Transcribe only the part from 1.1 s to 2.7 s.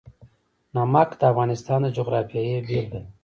د افغانستان د جغرافیې